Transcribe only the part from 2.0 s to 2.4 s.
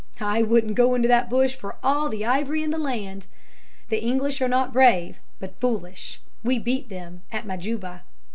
the